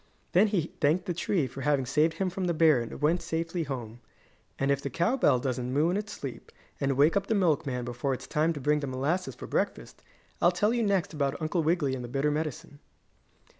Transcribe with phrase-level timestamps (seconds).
[0.31, 3.61] Then he thanked the tree for having saved him from the bear and went safely
[3.61, 3.99] home.
[4.57, 7.85] And if the cow bell doesn't moo in its sleep, and wake up the milkman
[7.85, 10.01] before it's time to bring the molasses for breakfast,
[10.41, 12.79] I'll tell you next about Uncle Wiggily and the bitter medicine.